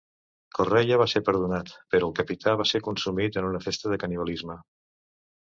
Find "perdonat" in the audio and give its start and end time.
1.27-1.69